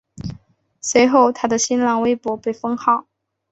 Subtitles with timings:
[0.81, 3.05] 随后他的新浪微博被封号。